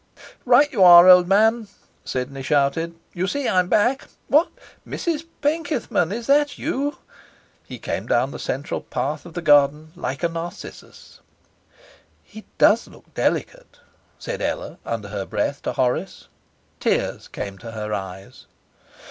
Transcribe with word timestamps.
'Right 0.45 0.71
you 0.73 0.83
are, 0.83 1.07
old 1.07 1.27
man,' 1.27 1.67
Sidney 2.03 2.41
shouted. 2.41 2.95
'You 3.13 3.27
see 3.27 3.47
I'm 3.47 3.67
back. 3.67 4.07
What! 4.29 4.49
Mrs 4.83 5.27
Penkethman, 5.43 6.11
is 6.11 6.25
that 6.25 6.57
you?' 6.57 6.97
He 7.63 7.77
came 7.77 8.07
down 8.07 8.31
the 8.31 8.39
central 8.39 8.81
path 8.81 9.27
of 9.27 9.35
the 9.35 9.43
garden 9.43 9.91
like 9.95 10.23
a 10.23 10.27
Narcissus. 10.27 11.19
'He 12.23 12.45
DOES 12.57 12.87
look 12.87 13.13
delicate,' 13.13 13.77
said 14.17 14.41
Ella 14.41 14.79
under 14.87 15.09
her 15.09 15.23
breath 15.27 15.61
to 15.61 15.73
Horace. 15.73 16.29
Tears 16.79 17.27
came 17.27 17.59
to 17.59 17.73
her 17.73 17.93
eyes. 17.93 18.47